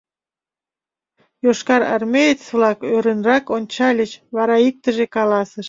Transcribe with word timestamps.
Йошкарармеец-влак 1.43 2.79
ӧрынрак 2.95 3.45
ончальыч, 3.57 4.11
вара 4.35 4.57
иктыже 4.67 5.05
каласыш: 5.15 5.59